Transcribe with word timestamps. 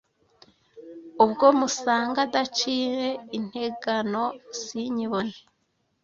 Ubwo 1.23 1.45
musanga 1.59 2.19
adaciye 2.27 3.05
integano 3.37 4.23
sinyibone 4.61 5.35